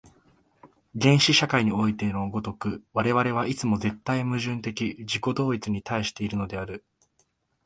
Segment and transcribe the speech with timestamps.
[0.99, 6.83] 原始社会においての如く、我々はいつも絶対矛盾的自己同一に対しているのである。